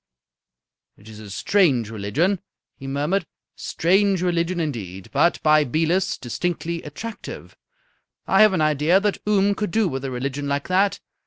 "It 0.97 1.07
is 1.07 1.19
a 1.19 1.29
strange 1.29 1.91
religion," 1.91 2.39
he 2.75 2.87
murmured. 2.87 3.21
"A 3.21 3.25
strange 3.55 4.23
religion, 4.23 4.59
indeed. 4.59 5.11
But, 5.11 5.39
by 5.43 5.63
Belus, 5.63 6.17
distinctly 6.17 6.81
attractive. 6.81 7.55
I 8.25 8.41
have 8.41 8.53
an 8.53 8.61
idea 8.61 8.99
that 8.99 9.19
Oom 9.29 9.53
could 9.53 9.69
do 9.69 9.87
with 9.87 10.03
a 10.03 10.09
religion 10.09 10.47
like 10.47 10.67
that. 10.69 10.99